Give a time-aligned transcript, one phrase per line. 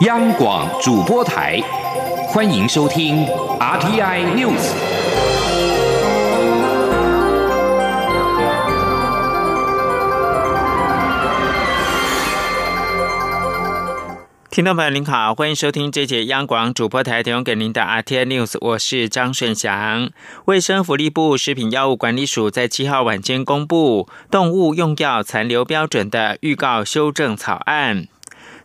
[0.00, 1.60] 央广主播台，
[2.28, 3.26] 欢迎收听
[3.58, 4.72] RTI News。
[14.50, 20.08] 听众朋友您好，欢迎收听这节央广主播台提供给您的 RTI News，我是张顺祥。
[20.46, 28.06] 卫生福利部食品药物管理署在七号晚间公布动物用药残留标准的预告修正草案。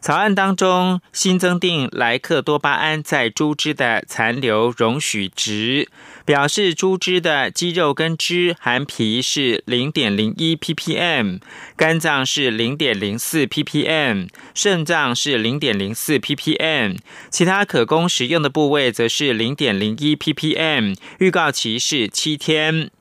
[0.05, 5.89] 草案当中新增定莱克多巴胺在猪只的残留容许值，
[6.23, 11.39] 表示猪只的肌肉跟脂含皮是零点零一 ppm，
[11.75, 16.99] 肝脏是零点零四 ppm，肾脏是零点零四 ppm，
[17.31, 20.95] 其他可供食用的部位则是零点零一 ppm。
[21.17, 22.91] 预告期是七天。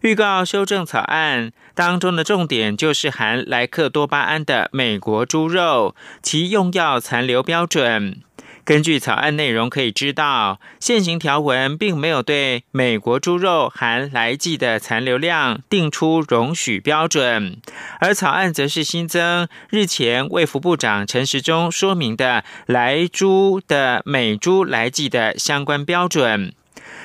[0.00, 8.20] 预告修正草案当中的重点就是含莱克多巴胺的美国猪肉，其用药残留标准。
[8.64, 17.58] 根据草案内容可以知道，现行条文并没有对美国猪肉含来剂的残留量定出容许标准，
[18.00, 26.54] 而草案则是新增日前卫福部长陈时中说明的来猪的美猪来剂的相关标准。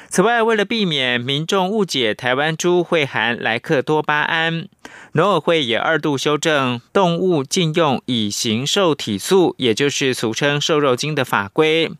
[0.10, 4.68] 此外，为了避免民众误解台湾猪会含莱克多巴胺，
[5.12, 11.92] 农委会也二度修正动物禁用乙型受体素，也就是俗称瘦肉精的法规。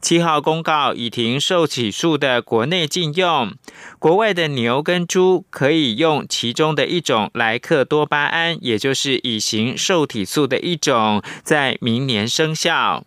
[0.00, 3.52] 七号公告已停受体素的国内禁用，
[3.98, 13.04] 国外的牛跟猪可以用其中的一种莱克多巴胺，也就是乙型受体素的一种，在明年生效。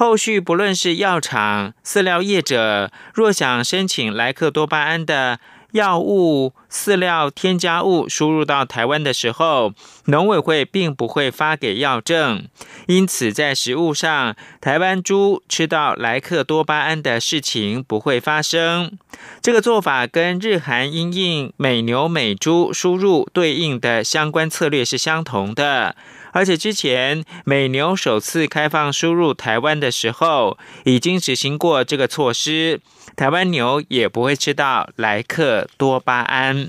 [0.00, 5.38] 后续不论是药厂、饲料业者，若想申请莱克多巴胺的
[5.72, 9.74] 药物、饲料添加物输入到台湾的时候，
[10.06, 12.46] 农委会并不会发给药证，
[12.86, 18.96] 因此在食物上，台湾猪吃到莱克多巴胺的事情不会发生。
[19.42, 25.94] 这个做法跟日韩因应美牛美猪输入对应的相关策略是相同的。
[26.32, 32.80] 而且之前美牛首次开放输入台湾的时候，已经执行过这个措施，
[33.16, 36.68] 台湾牛也不会吃到莱克多巴胺。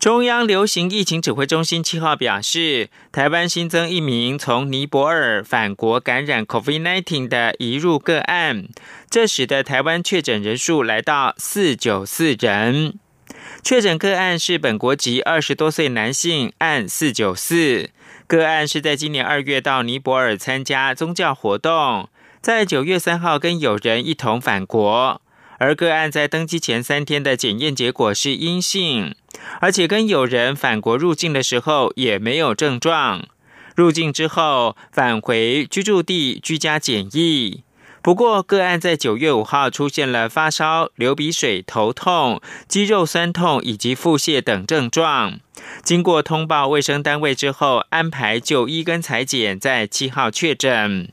[0.00, 8.66] 中央流行疫情指挥中心七号表示，台湾新增一名从尼泊尔返国感染 COVID-19 的移入个案，
[9.08, 12.98] 这使得台湾确诊人数来到四九四人。
[13.64, 17.88] 确诊个案是本国籍二十多岁男性，案四九四。
[18.26, 22.10] 个案是在今年二月到尼泊尔参加宗教活动，
[22.42, 25.22] 在九月三号跟友人一同返国。
[25.56, 29.14] 而个案在登机前三天的检验结果是阴性，
[29.62, 33.26] 而且跟友人返国入境的时候也没有症状。
[33.74, 37.62] 入境之后返回居住地居家检疫。
[38.04, 42.38] 不过，个案在九月五号出现了发烧、流鼻水、头痛、
[42.68, 45.40] 肌肉酸痛以及腹泻等症状。
[45.82, 51.10] 经过通报卫生单位之后，安排就医跟裁剪，在七号确诊。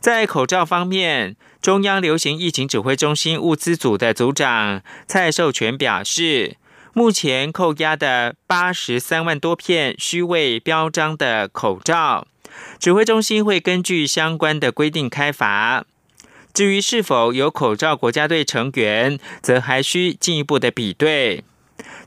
[0.00, 6.56] 在口罩方面，中央流行疫情指挥中心物资组的组长蔡寿全表示，
[6.92, 12.26] 目前扣押的八十三万多片虚伪标章的口罩，
[12.80, 15.84] 指挥中心会根据相关的规定开罚。
[16.52, 21.44] 至于是否有口罩国家队成员，则还需进一步的比对。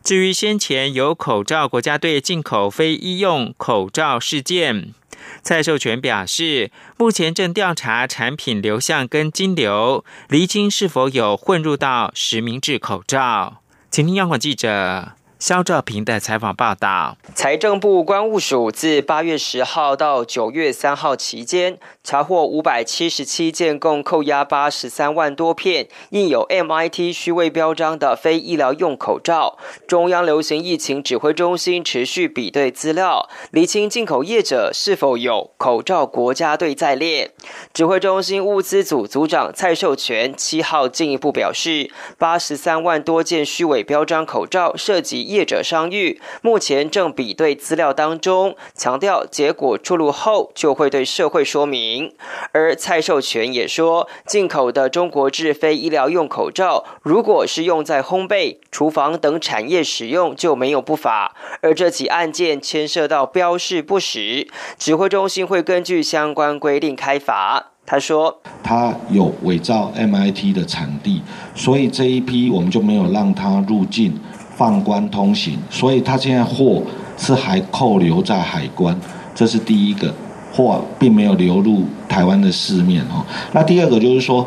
[0.04, 4.94] 至于先前有口罩国家队进口非医用口罩事件，
[5.42, 13.62] 蔡寿全表示，目前正调查产品流向跟金流，厘清是否有混入到实名制口罩。
[13.90, 15.14] 请听央广记者。
[15.44, 29.58] 肖兆平的采访报道：财政部关务署自八月十号到九月三号期间，查获五百七十七件，共扣押八十三万多片印有 MIT 虚伪标章的非医疗用口罩。
[29.86, 37.34] 中央流行疫情指挥中心持续比对资料，厘清进口业者是否有口罩国家队在列。
[37.74, 45.33] 指挥中心物资组组长蔡寿全七号进一步表示，八十三万多件虚伪标章口罩涉及。
[45.34, 52.14] 业者商誉，目前正比对资料当中，强调结果出炉后就会对社会说明。
[52.52, 61.36] 而蔡寿全也说，进口的中国制非医疗用口罩，如果是用在烘焙、厨房等产业使用，就没有不法。
[61.62, 64.48] 而这起案件牵涉到标示不实，
[64.78, 67.72] 指挥中心会根据相关规定开罚。
[67.86, 71.22] 他说，他有伪造 MIT 的产地，
[71.54, 74.18] 所以这一批我们就没有让他入境。
[74.56, 76.82] 放关通行，所以他现在货
[77.18, 78.96] 是还扣留在海关，
[79.34, 80.14] 这是第一个
[80.52, 83.26] 货并没有流入台湾的市面哦。
[83.52, 84.46] 那第二个就是说，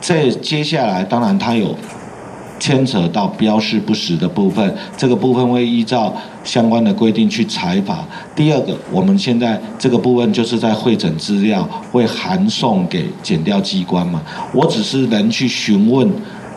[0.00, 1.74] 在接下来，当然它有。
[2.60, 6.12] 牵扯到标示不实的部分，这个部分会依照
[6.42, 8.04] 相关的规定去裁罚。
[8.34, 11.62] 第二个，我们现在这个部分就是在会诊资料，
[11.92, 14.20] 会函送给检调机关嘛。
[14.52, 16.10] 我只是能去询问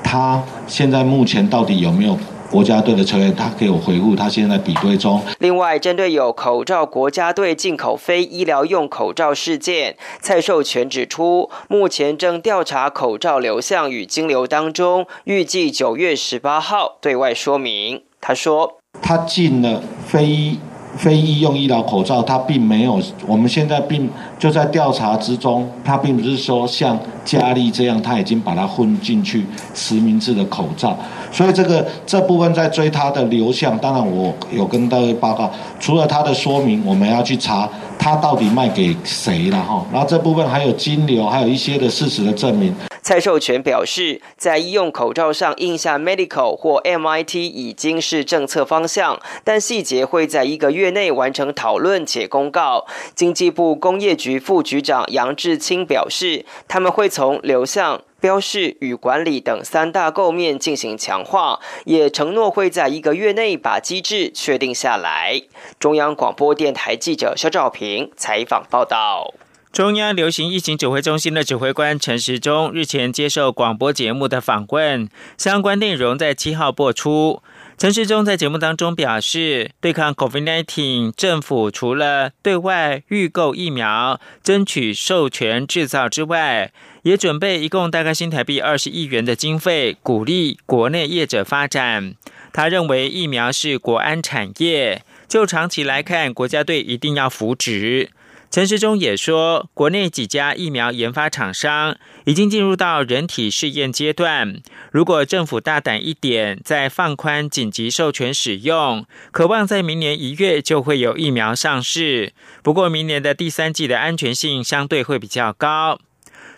[0.03, 2.17] 他现在目前到底有没有。
[2.51, 5.23] 国家队的成员，他给我回复，他现在比对中。
[5.39, 18.03] 另外，针对有口罩国家队进口非医疗用口罩事件，蔡寿全指出，目前正调查口罩流向与经流当中，预计九月十八号对外说明。
[18.19, 20.59] 他说，他进了非医。
[20.97, 30.97] 非医用医疗口罩，它并没有，我们现在并就在调查之中，它并不是说像佳丽这样，他已经把它混进去实名制的口罩，
[31.31, 35.49] 所以这个这部分在追它的流向，当然我有跟各位报告，
[35.79, 37.67] 除了它的说明，我们要去查
[37.97, 42.75] 它到底卖给谁了哈，然后这部分还有金流，还有一些的事实的证明。
[43.11, 52.85] 蔡寿全表示，在医用口罩上印下 medical 或 MIT 已经是政策方向，但细节会在一个月内完成讨论且公告。
[53.13, 65.41] 经济部工业局副局长杨志清表示，他们会从流向、标示与管理等三大构面进行强化，也承诺会在一个月内把机制确定下来。
[65.77, 69.33] 中央广播电台记者肖兆平采访报道。
[69.71, 75.07] 中央流行疫情指挥中心的指挥官陈时中日前接受广播节目的访问，
[75.37, 77.41] 相关内容在七号播出。
[77.77, 86.73] 陈时中在节目当中表示，对抗 COVID-19，政府除了对外预购疫苗、争取授权制造之外，
[87.03, 92.13] 也准备一共大概新台币二十亿元的经费，鼓励国内业者发展。
[92.51, 98.09] 他认为疫苗是国安产业，就长期来看，国家队一定要扶植。
[98.51, 101.95] 陈时中也说，国内几家疫苗研发厂商
[102.25, 104.61] 已经进入到人体试验阶段。
[104.91, 112.33] 如果政府大胆一点，再放宽紧急授权使用，渴望在明年一月就会有疫苗上市。
[112.61, 115.97] 不过，明年的第三季的安全性相对会比较高。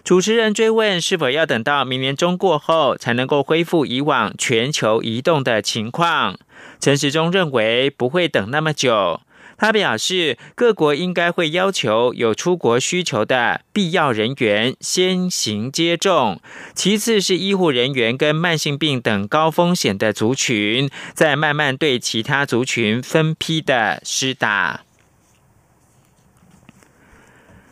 [0.03, 6.39] 主持人追问是否要等到明年中过后才能够恢复以往全球移动的情况，
[6.79, 9.21] 陈时中认为不会等那么久。
[9.63, 16.41] 他表示，各国应该会要求有出国需求的必要人员先行接种，
[16.75, 24.81] 其次是医护人员跟慢性病等高风险的族群，再慢慢对其他族群分批的施打。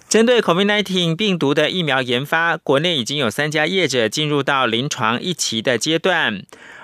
[0.08, 6.42] 针对 COVID-19 病毒的疫苗研发，国内已经有三家业者进入到临床一期的阶段，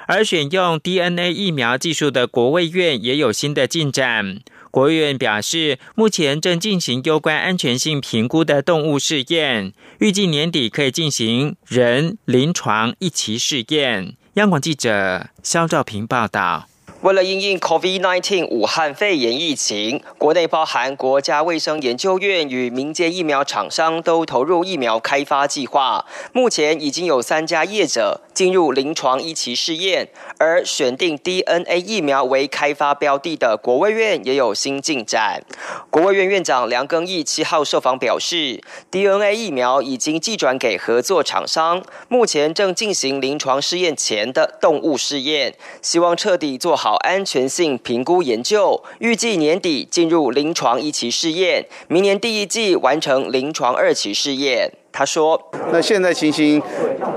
[0.07, 4.41] 而选用 DNA 疫苗技术的国卫院也有新的进展。
[4.77, 14.15] 国务院表示，目前正进行有关安全性评估的动物试验，预计年底可以进行人临床一期试验。
[14.35, 16.69] 央广记者肖兆平报道。
[17.01, 26.03] 为了应应 COVID-19 武汉肺炎疫情，国内包含国家卫生研究院与民间疫苗厂商都投入疫苗开发计划。
[26.33, 30.09] 目前已经有三家业者进入临床一期试验，
[30.39, 35.43] 而选定 DNA 疫苗为开发标的的国卫院也有新进展。
[35.91, 46.86] 国卫院院长梁庚义七号受访表示，DNA 疫苗已经寄转给合作厂商，目前正进行临床试验前的动物试验，希望彻底做好。
[46.95, 54.73] 安全性评估研究，预计年底进入临床一期试验，明年第一季完成临床二期试验。
[54.97, 55.39] 他说
[55.71, 56.59] ：“那现在情形，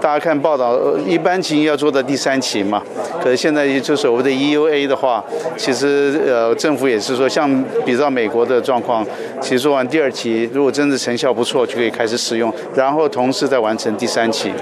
[0.03, 2.83] 大家看报道，一般情形要做到第三期嘛。
[3.23, 5.25] 可是现在就所谓的 EUA 的话，
[5.57, 9.03] 其实呃政府也是说，像比较美国的状况，
[9.41, 14.53] 其实做完第二期，如果真的成效不错，就可以开始使用，然后同时再完成第三期。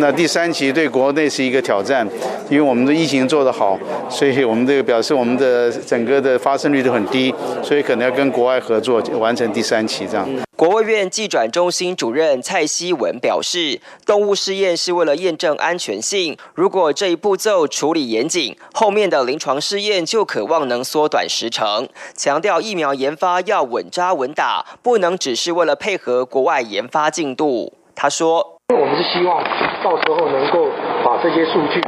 [0.00, 2.04] 那第三期对国内是一个挑战，
[2.50, 3.78] 因为我们的疫情做得好，
[4.10, 7.32] 所以我们这个表示我们的整个的发生率都很低，
[7.62, 16.34] 所以可能要跟国外合作完成第三期这样。”国务院技转中心主任蔡希文表示，动物试验是为了验证安全性。
[16.54, 21.86] 如果这一步骤处理严谨，后面的临床试验就渴望能缩短时程。
[22.14, 27.74] 强调疫苗研发要稳扎稳打，不能只是为了配合国外研发进度。
[27.94, 29.44] 他说：“我们是希望
[29.84, 30.70] 到时候能够
[31.04, 31.82] 把这些数据，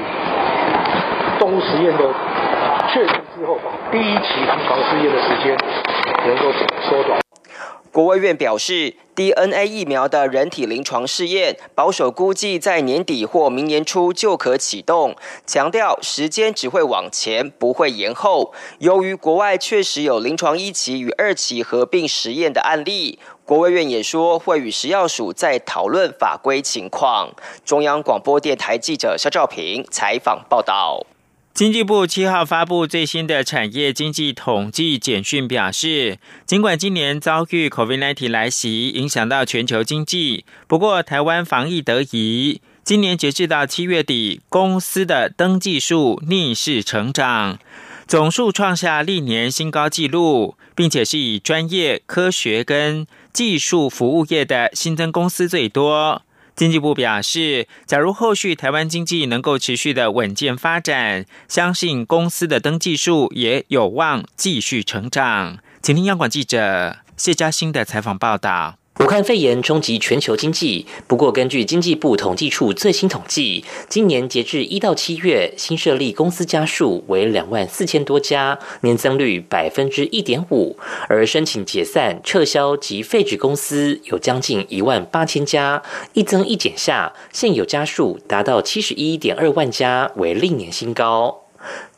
[1.38, 2.14] 动物实验的
[2.92, 5.56] 确认之后，把第一期临床试验的时间
[6.26, 6.52] 能够
[6.90, 7.18] 缩短。”
[7.98, 18.54] 国卫院表示，DNA 疫苗的人体临床试验保守估计在年底或明年初就可启动，强调时间只会往前，不会延后。
[18.78, 27.30] 由于国外确实有临床一期与二期合并实验的案例，国卫院也说会与食药署再讨论法规情况。
[27.64, 31.04] 中央广播电台记者肖兆平采访报道。
[31.58, 47.58] 经济部七号发布最新的产业经济统计简讯，表示，尽管今年遭遇 COVID-19 来袭，影响到全球经济，不过台湾防疫得宜，今年截至到七月底，公司的登记数逆势成长，
[48.06, 56.22] 总数创下历年新高纪录，并且是以专业、科学跟技术服务业的新增公司最多。
[56.58, 65.58] 经济部表示，假如后续台湾经济能够持续的稳健发展，相信公司的登记数也有望继续成长。
[65.80, 68.77] 请听央广记者谢嘉欣的采访报道。
[69.00, 80.76] 武汉肺炎冲击全球经济，不过根据经济部统计处最新统计，今年截至一到七月，新设立公司家数为两万四千多家，年增率百分之一点五；
[81.08, 85.80] 而申请解散、撤销及废止公司有将近一万八千家，
[86.14, 91.44] 一增一减下，现有家数达到七十一点二万家，为历年新高。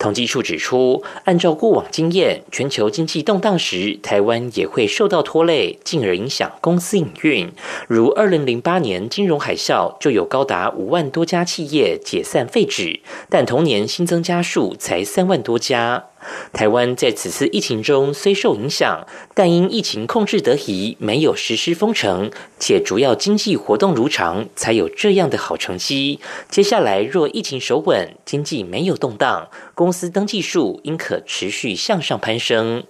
[0.00, 7.52] 统计处指出，按照过往经验，全球经济动荡时，台湾也会受到拖累，进而影响公司营运。
[7.86, 16.06] 如二零零八年金融海啸，就有高达五万多家企业解散废止，但同年新增家数才三万多家。
[16.52, 26.20] 台湾在此次疫情中虽受影响，但因疫情控制得宜，没有实施封城，且主要经济活动如常，才有这样的好成绩。
[26.50, 29.48] 接下来若疫情守稳，经济没有动荡，
[29.80, 32.82] 公司登记数应可持续向上攀升。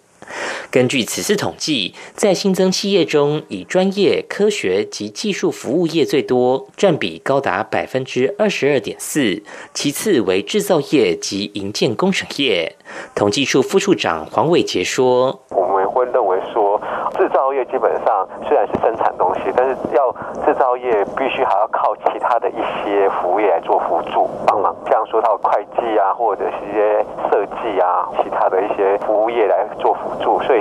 [0.72, 9.40] 根据此次统计，在新增企业中，以专业、科学及技术服务业最多，占比高达百分之二十二点四，
[9.72, 12.74] 其次为制造业及营建工程业。
[13.14, 16.76] 统计处副处长黄伟杰说：“我们会认为说，
[17.16, 20.12] 制造业基本上虽然是产东西，但是要
[20.46, 30.60] 制造业必须还要靠其他的一些服务业来做辅助帮忙，像说到会计啊，或者是一些设计啊，其他的一些服务业来做辅助，所以。”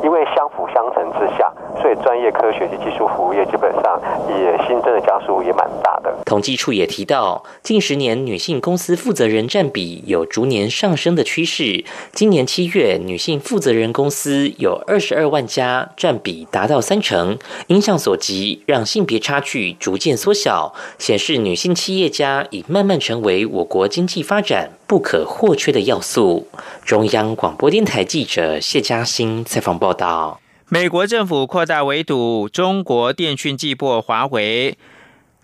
[0.00, 6.14] 因为相辅相成之下，所以专业科学及技术服务业基本上也新增的加速也蛮大的。
[6.24, 11.84] 统计处也提到，近十年女性公司负责人占比有逐年上升的趋势。
[12.12, 17.36] 今年七月，女性负责人公司有二十二万家，占比达到三成。
[17.68, 26.48] 影响所及，让性别差距逐渐缩小，显示女性企业家已慢慢成为我国经济发展不可或缺的要素。
[26.84, 34.78] 中央广播电台记者谢嘉欣采访报道：美国政府扩大围堵中国电讯巨擘华为，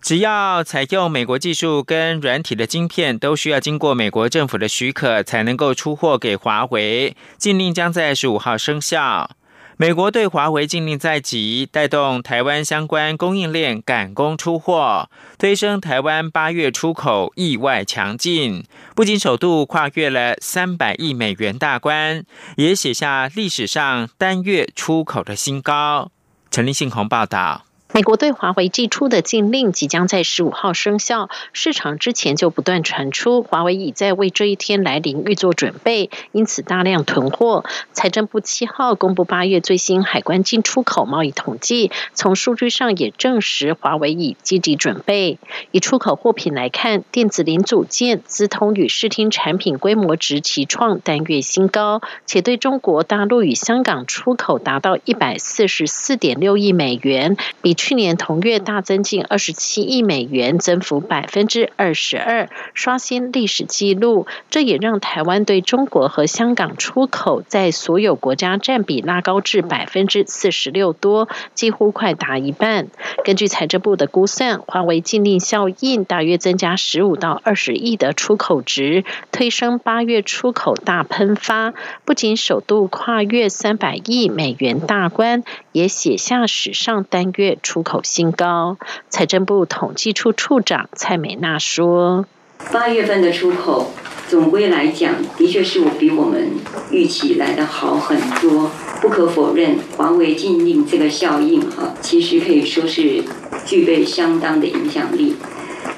[0.01, 7.15] 只要采用美国技术跟软体的晶片，都需要经过美国政府的许可才能够出货给华为。
[7.37, 9.31] 禁令将在十五号生效。
[9.77, 18.65] 美国对华为禁令在即，带动台湾相关供应链赶工出货，推升台湾八月出口意外强劲，
[18.95, 22.25] 不仅首度跨越了三百亿美元大关，
[22.57, 26.13] 也写下历史上单月出口的新高。
[26.53, 27.65] 陈立信红报道。
[27.95, 37.65] 美国对华为寄出的禁令即将在十五号生效，市场之前就不断传出华为已在为这一天来临预做准备，因此大量囤货。
[37.93, 45.39] 财政部七号公布八月最新海关进出口贸易统计，从数据上也证实华为已积极准备。
[45.71, 57.77] 以出口货品来看，电子零组件、资通与视听产品规模值齐创单月新高，且对中国大陆与香港出口达到一百四十四点六亿美元，比。
[57.85, 64.27] 去年同月大增近二十七亿美元，增幅百分之二十二，刷新历史纪录。
[64.49, 72.87] 这也让台湾对中国和香港出口在所有国家占比拉高至百分之四十六多，几乎快达一半。
[73.23, 81.75] 根据财政部的估算，华为禁令效应大约增加十五到二十亿的出口值，推升八月出口大喷发。
[82.07, 87.74] 不仅首度跨越三百亿美元大关，也写下史上单月出。
[87.75, 88.79] 出口新高，
[89.09, 92.25] 财政部统计处处长蔡美娜说
[92.73, 93.91] ：“八月份的出口
[94.29, 96.53] 总归来讲，的确是我比我们
[96.93, 98.71] 预期来的好很多。
[99.03, 103.25] 不可否认，华为禁令这个效应哈，其实可以说是
[103.67, 105.35] 具备相当的影响力。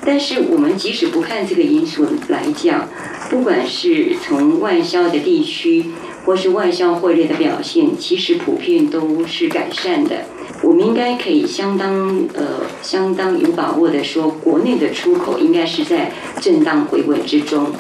[0.02, 2.88] 但是我们即使不看这个因素来讲，
[3.28, 5.84] 不管是从外销的地区
[6.24, 10.24] 或是外销汇率的表现，其实普遍都是改善的。”
[10.62, 17.72] 我们应该可以相当呃相当有把握的说，国内的出口应该是在震荡回稳之中。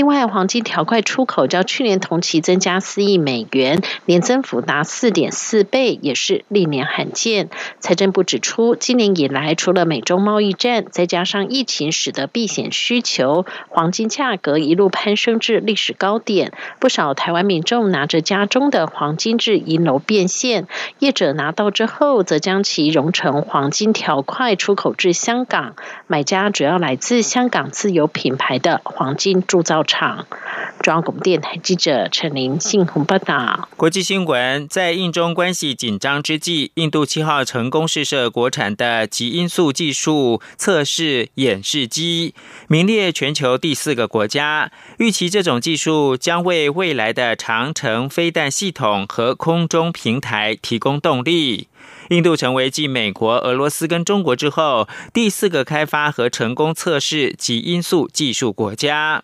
[0.00, 7.50] 另外，黄金条块出口较去年同期增加四亿美元，年增幅达四点四倍，也是历年罕见。
[7.80, 16.54] 财政部指出，今年以来，除了美中贸易战，再加上疫情使得避险需求，黄金价格一路攀升至历史高点。
[16.78, 20.66] 不少台湾民众拿着家中的黄金至银楼变现，
[20.98, 25.76] 业者拿到之后，则将其熔成黄金条块出口至香港，
[26.06, 29.84] 买家主要来自香港自有品牌的黄金铸造。
[29.90, 30.24] 场，
[30.82, 33.68] 中央广播电台记者陈琳信鸿报道。
[33.76, 42.34] 国际新闻：在印中关系紧张之际，印度七号成功试射国产的极音速技术测试演示机，
[42.68, 44.70] 名列全球第四个国家。
[44.98, 51.66] 预期这种技术将为未来的长城飞弹系统和空中平台提供动力。
[52.10, 59.22] 印度成为继美国、俄罗斯跟中国之后第四个开发和成功测试极音速技术国家。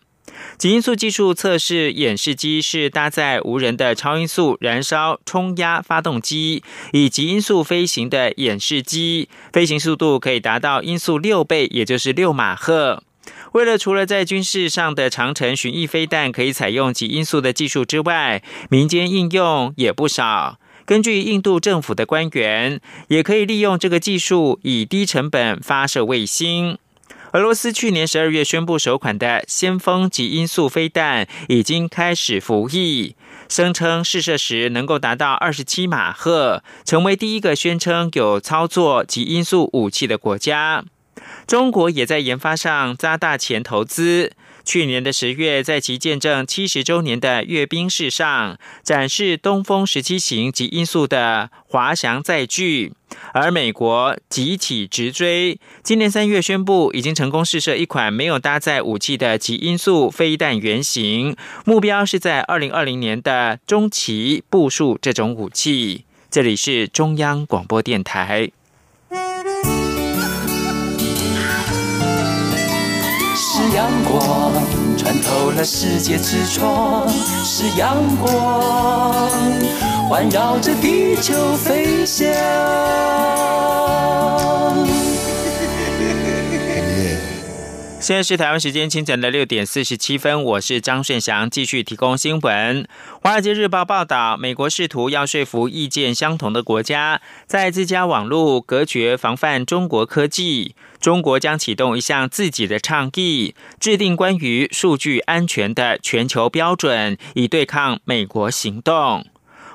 [0.58, 6.62] 极音速技术测试演示机是搭载无人的超音速燃烧冲压发动机，
[6.92, 13.02] 以极音速飞行的演示机，飞行速度可以达到音速六倍，也就是六马赫。
[13.52, 20.58] 为了除了在军事上的长城巡弋飞弹可以采用极音速的技术之外，民间应用也不少。
[20.84, 26.78] 根据印度政府的官员，也可以利用这个技术以低成本发射卫星。
[27.36, 33.14] 俄罗斯去年十二月宣布首款的先锋级音速飞弹已经开始服役，
[33.46, 40.82] 声称试射时能够达到二十七马赫，成为第一个宣称有操作级音速武器的国家。
[41.46, 44.32] 中国也在研发上砸大钱投资。
[44.66, 52.92] 去年的十月，在其见证七十周年的阅兵式上，展示东风十七型及音速的滑翔载具，
[53.32, 55.60] 而美国集体直追。
[55.84, 66.04] 今年三月宣布，已经成功试射一款没有搭载武器的极音速飞弹原型，目标是在二零二零年的中期部署这种武器。
[66.28, 68.50] 这里是中央广播电台。
[73.38, 74.45] 是阳光
[75.16, 77.08] 穿透了世界之窗，
[77.44, 78.60] 是阳光
[80.08, 82.26] 环绕着地球飞翔。
[88.06, 92.84] 现在是台湾时间清晨的六点四十七分，我是张顺祥，继续提供新闻。
[93.20, 100.76] 《华尔街日报》报道，美国试图要说服意见相同的国家，在自家网络隔绝防范中国科技。
[101.00, 108.94] 中国将启动一项自己的倡议，制定关于数据安全的全球标准，以对抗美国行动。《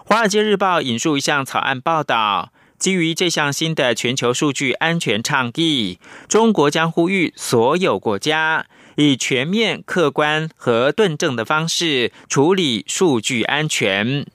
[0.06, 2.54] 华尔街日报》引述一项草案报道。
[2.82, 8.66] 基于这项新的全球数据安全倡议，中国将呼吁所有国家
[8.96, 14.26] 以全面、客观和论证的方式处理数据安全。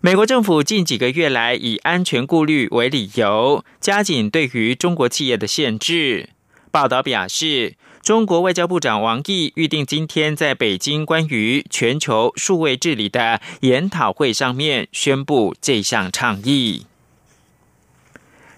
[0.00, 6.28] 美国政府近几个月来以安全顾虑为理由，加紧对于中国企业的限制。
[6.70, 7.74] 报道表示，
[8.04, 16.86] 中国外交部长王毅预定今天在北京关于全球数位治理的研讨会上面宣布这项倡议。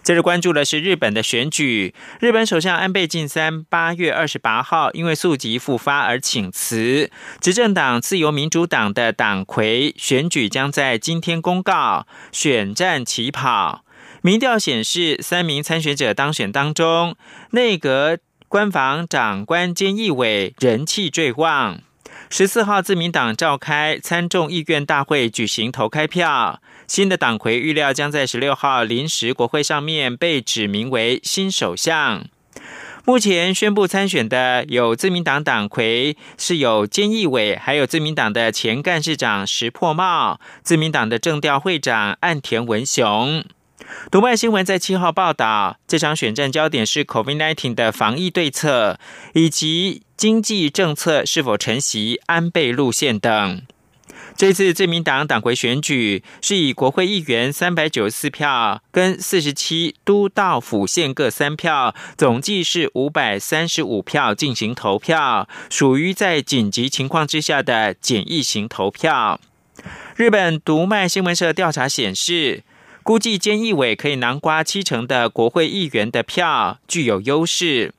[0.02, 1.94] 接着关注的是日本的选举。
[2.18, 7.10] 日本首相安倍晋三八月二十八号因为宿疾复发而请辞。
[7.40, 13.84] 执政党自由民主党的党魁选举将在今天公告，选战起跑。
[14.22, 17.16] 民调显示，三名参选者当选当中，
[17.50, 21.80] 内阁官房长官菅义伟人气最旺。
[22.28, 26.60] 十四号，自民党召开参众议院大会举行投开票。
[26.92, 32.26] 新的党魁预料将在十六号临时国会上面被指名为新首相。
[33.06, 43.42] 目前宣布参选的有自民党党魁是有菅义伟，还有自民党的前干事长石破茂，自民党的政调会长岸田文雄。
[44.10, 49.00] 读卖新闻在七号报道，这场选战焦点是 COVID-19 的防疫对策，
[49.32, 53.62] 以及经济政策是否承袭安倍路线等。
[54.42, 69.38] 这次自民党党魁选举是以国会议员三百九十四票跟四十七都道府县各三票，总计是五百三十五票进行投票，属于在紧急情况之下的简易型投票。
[70.16, 72.64] 日本读卖新闻社调查显示。
[73.04, 77.94] 估计菅义伟可以囊瓜七成的国会议员的票，具有优势。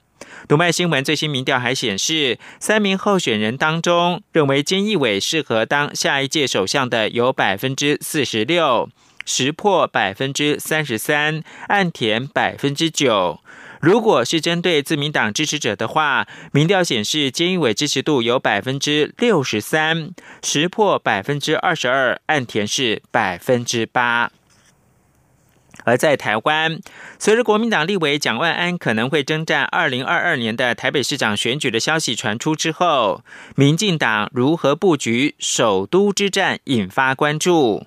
[0.46, 8.90] 读卖新闻最新民调还显示，三名候选人当中，认为菅义伟适合当下一届首相的有百分之四十六，
[9.26, 13.40] 石破百分之三十三，岸田百分之九。
[13.80, 20.12] 如果是针对自民党支持者的话，民调显示，菅义伟支持度有百分之六十三，
[20.44, 24.30] 石破百分之二十二，岸田是百分之八。
[25.86, 26.80] 而在台湾，
[27.20, 33.24] 随着国民党立委蒋万安可能会征战二零二二年的台北市长选举的消息传出之后，
[33.56, 37.86] 民进党如何布局首都之战，引发关注。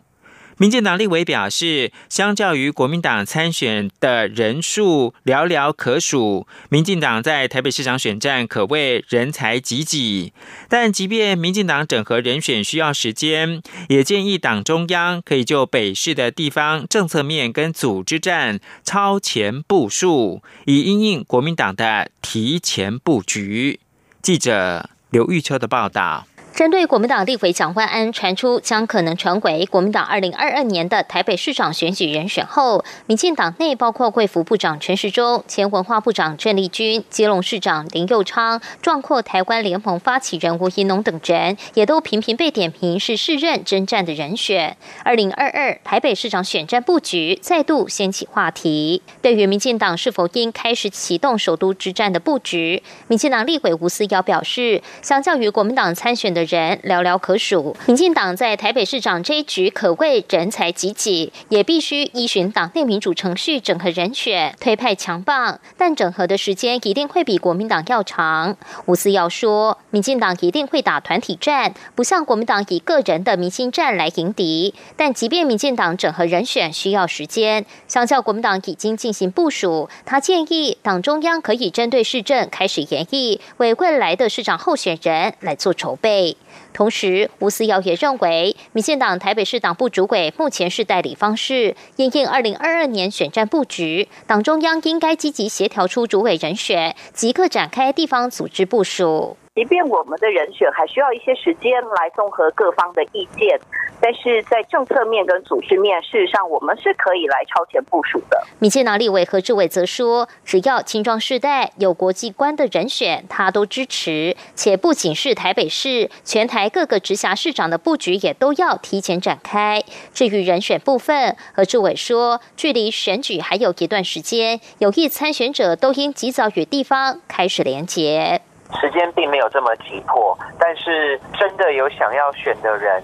[0.58, 10.32] 民进党立委表示，相较于国民党参选的人数寥寥可数，民进党在台北市长选战可谓人才济济。
[10.70, 23.78] 但即便民进党整合人选需要时间，也建议党中央可以就北市的地方政策面跟组织战超前部署，以应应国民党的提前布局。
[24.22, 26.26] 记者刘玉秋的报道。
[26.56, 44.78] 针对国民党立委蒋万安传出将可能成为国民党二零二二年的台北市长选举人选后，民进党内包括贵福部长陈时中、前文化部长郑丽君、基隆市长林佑昌、壮阔台湾联盟发起人吴怡农等人，也都频频被点评是市任征战的人选。
[45.04, 49.02] 二零二二台北市长选战布局再度掀起话题。
[49.20, 56.45] 对于民进党是否应开始启动首都之战的布局，民进党立委吴思瑶表示，相较于国民党参选的。
[56.46, 65.60] 人寥寥可数，民进党在台北市长这一局可谓人才济济，也必须依循党内民主程序整合人选，推派强棒。
[65.76, 68.56] 但整合的时间一定会比国民党要长。
[68.86, 74.74] 吴思耀说，民进党一定会打团体战，不像国民党以个人的明星战来迎敌。
[74.96, 86.35] 但即便民进党整合人选需要时间，相较国民党已经进行部署，他建议党中央可以针对市政开始研议，为未来的市长候选人来做筹备。
[86.72, 99.36] 同时，吴思尧也认为，民进党台北市党部主委目前是代理方式，因应二零二二年选战布局，党中央应该积极协调出主委人选，即刻展开地方组织部署。
[99.56, 103.58] 即便我们的人选还需要一些时间来综合各方的意见，
[104.02, 108.38] 但是在政策面跟组织面，事实上我们是可以来超前部署的。
[108.58, 114.36] 民进党立委何志伟则说，只要青壮世代有国际观的人选，他都支持。
[114.54, 119.82] 且不仅是台北市，全台各个直辖市长的布局也都要提前展开。
[120.12, 128.42] 至于人选部分，何志伟说，距离选举还有一段时间，有意参选者都应及早与地方开始连结。
[128.80, 133.02] 时间并没有这么急迫，但是真的有想要选的人，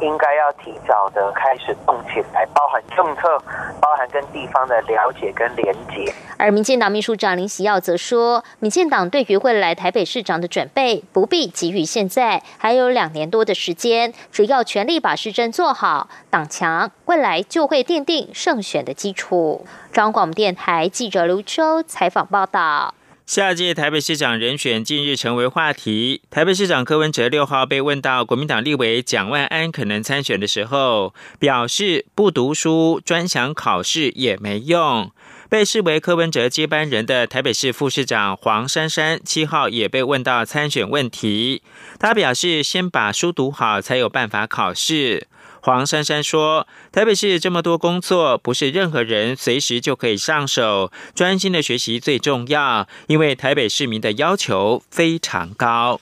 [0.00, 3.38] 应该要提早的开始动起来，包含政策，
[3.80, 6.12] 包含跟地方的了解跟连接。
[6.38, 19.64] 而民进党秘书长林喜耀则说，民进党对于未来台北市长的准备不必急于现在，还有两年多的时间，只要全力把市政做好，党强，未来就会奠定胜选的基础。
[19.92, 22.94] 中央广播电台记者刘秋采访报道。
[23.32, 26.20] 下届台北市长人选近日成为话题。
[26.28, 35.10] 台北市长柯文哲六号被问到国民党立委蒋万安可能参选的时候，表示不读书、专想考试也没用。
[35.48, 41.62] 被视为柯文哲接班人的台北市副市长黄珊珊七号也被问到参选问题，
[41.98, 45.28] 他表示先把书读好，才有办法考试。
[45.64, 52.88] 黄珊珊说：“台北市这么多工作，不是任何人随时就可以上手，专心的学习最重要。
[53.06, 56.00] 因为台北市民的要求非常高。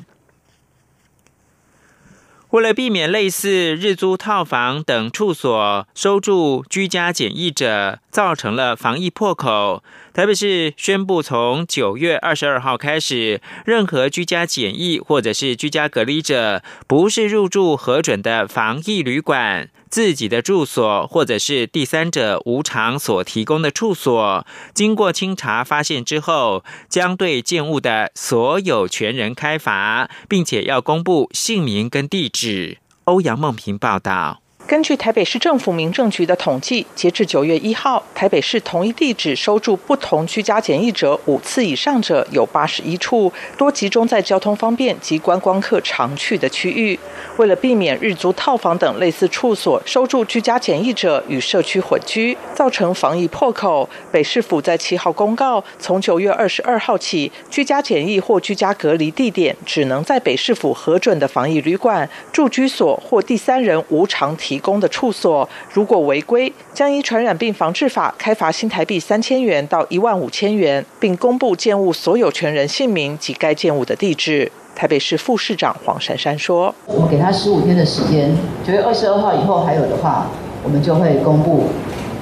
[2.48, 24.44] 为了避免类似日租套房等处所收住居家检疫者，造成了防疫破口。”台北市宣布，从九月二十二号开始，任何居家检疫或者是居家隔离者，不是入住核准的防疫旅馆、自己的住所，或者是第三者无偿所提供的处所，
[24.74, 32.78] 经过清查发现之后，将对建物的所有权人开罚，并且要公布姓名跟地址。
[33.04, 34.42] 欧阳梦平报道。
[34.66, 46.96] 根据台北市政府民政局的统计，截至九月一号，台北市同一地址收住不同居家检疫者五次以上者有八十一处，多集中在交通方便及观光客常去的区域。
[47.36, 64.59] 为了避免日租套房等类似处所收住居家检疫者与社区混居，造成防疫破口，北市府在七号公告，从九月二十二号起，居家检疫或居家隔离地点只能在北市府核准的防疫旅馆、住居所或第三人无偿提。
[64.60, 74.50] 供的处所，如果违规，将依传染病防治法开罚新台币三千元到一万五千元，并公布建物所有权人姓名及该建物的地址。
[74.76, 80.28] 台北市副市长黄珊珊说：“我们给他十五天的时间，九月二十二号以后还有的话，
[80.62, 81.64] 我们就会公布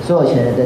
[0.04, 0.64] 所有权人的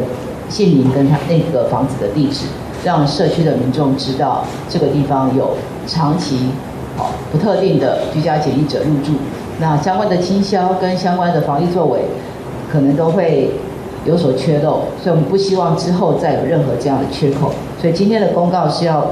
[0.48, 2.46] 姓名跟他那个房子的地址，
[2.84, 5.56] 让社区的民众知道这个地方有
[5.86, 6.50] 长期
[6.96, 9.12] 好不特定的居家检疫者入住。
[9.60, 12.00] 那相关的倾销跟相关的防疫作为，
[12.70, 13.50] 可能都会
[14.04, 17.52] 有所缺漏，所以我们不希望之后再有任何这样的缺口。
[17.80, 19.06] 所以今天的公告是要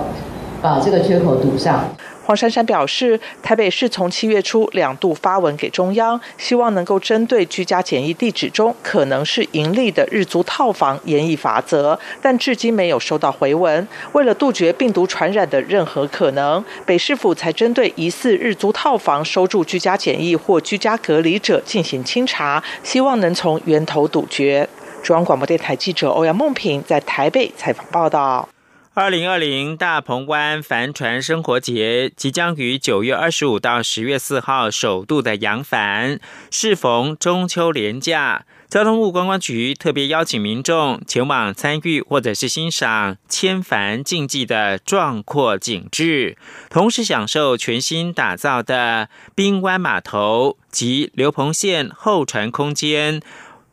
[0.60, 1.84] 把这个缺口堵上。
[2.30, 13.84] 黄珊珊表示，台北市从七月初两度发文给中央，希望能够针对居家检疫地址中可能是盈利的日租套房严以罚则，但至今没有收到回文。
[14.12, 24.68] 为了杜绝病毒传染的任何可能，北市府才针对疑似日租套房收住居家检疫或居家隔离者进行清查，希望能从源头堵绝。
[25.02, 28.48] 中央广播电台记者欧阳梦平在台北采访报道。
[28.92, 36.18] 二零二零大鹏湾帆船生活节即将于九月二十五到十月四号首度的扬帆，
[36.50, 46.36] 适逢中秋连假，交通部观光局特别邀请民众前往参与或者是欣赏千帆竞技的壮阔景致，
[46.68, 53.22] 同时享受全新打造的滨湾码头及刘鹏线候船空间。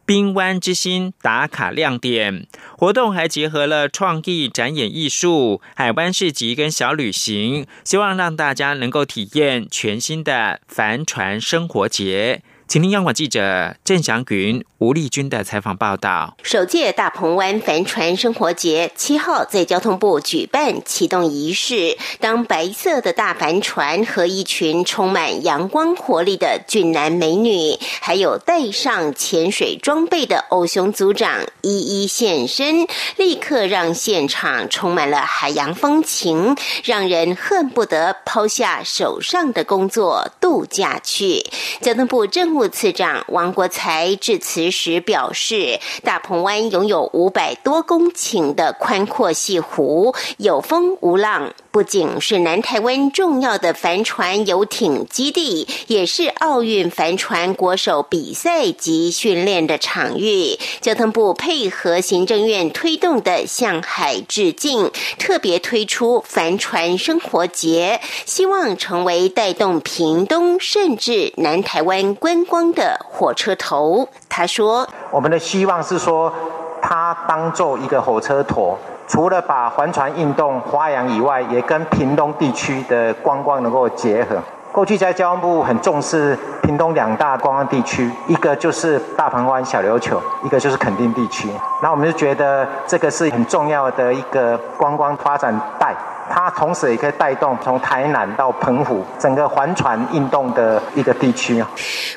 [0.08, 12.41] 滨湾之星打卡亮点活动还结合了创意展演艺术、海湾市集跟小旅行，希望让大家能够体验全新的帆船生活节。
[12.67, 16.36] 请听央广记者郑祥云、吴丽君的采访报道。
[16.43, 21.97] 首届大鹏湾帆船生活节七号在交通部举办启动仪式。
[22.19, 36.53] 当白色的大帆船和一群充满阳光活力的俊男美女，还有带上潜水装备的偶熊组长一一现身，立刻让现场充满了海洋风情，
[36.84, 41.45] 让人恨不得抛下手上的工作度假去。
[41.80, 60.58] 交通部政副次长王国才致辞时表示，大鹏湾拥有五百多公顷的宽阔细湖，有风无浪，不仅是南台湾重要的帆船游艇基地，也是奥运帆船国手比赛及训练的场域。
[60.82, 72.44] 交通部配合行政院推动的向海致敬，特别推出帆船生活节，希望成为带动屏东甚至南台湾观。
[72.46, 76.34] 光的火车头，他说：“我们的希望是说，
[76.82, 78.76] 它当做一个火车头，
[79.08, 84.38] 除了把环船运动发扬以外，也跟屏东地区的观光能够结合。
[84.72, 91.50] 过去在交通部很重视屏东两大观光地区，一个就是大鹏湾小琉球，一个就是垦丁地区。
[91.82, 95.96] 那我们就觉得这个是很重要的一个观光发展带。”
[96.30, 101.70] 它同时也可以带动从台南到澎湖整个环船运动的一个地区啊。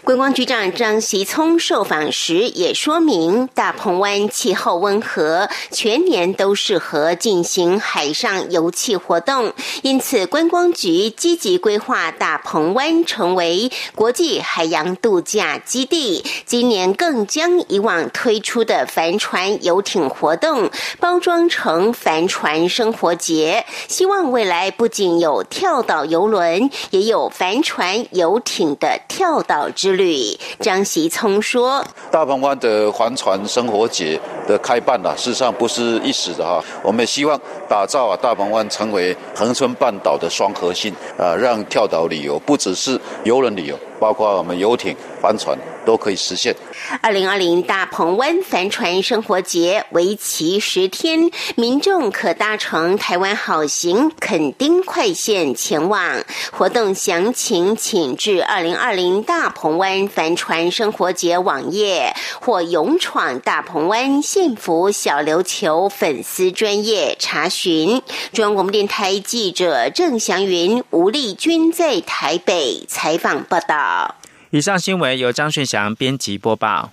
[0.04, 16.24] 观光局长张习聪受访时也说明，大鹏湾气候温和，全年都适合进行海上游憩活动，因此观光局积极规划大鹏湾成为国际海洋度假基地。
[16.44, 23.64] 今年更将以往推出的帆船游艇活动包装成帆船生活节。
[24.00, 30.38] 希望未来不仅有跳岛游轮，也有帆船游艇的跳岛之旅。
[30.58, 36.64] 张习聪说：“大鹏湾的帆船生活节的开办啊，事实上不是一时的哈。
[36.82, 45.54] 我们希望打造啊大鹏湾成为恒春半岛的双核心啊，让跳岛旅游不只是游轮旅游。”包括我们游艇、帆船
[45.84, 46.54] 都可以实现。
[47.00, 56.24] 二零二零大鹏湾帆船生活节为期十天，民众可搭乘台湾好行垦丁快线前往。
[56.52, 68.02] 活动详情请至二零二零大鹏湾帆船生活节网页，或勇闯大鹏湾幸福小琉球粉丝专业查询。
[68.32, 74.19] 中央广播电台记者郑祥云、吴丽君在台北采访报道。
[74.50, 76.90] 以上新闻由张顺祥编辑播报。